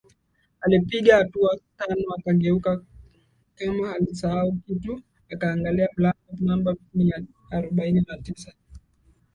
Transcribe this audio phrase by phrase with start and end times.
[0.61, 2.81] Alipiga hatua tano akageuka
[3.55, 5.01] kama alisahau kitu
[5.33, 8.53] akaangalia mlango namba mia arobaini na tisa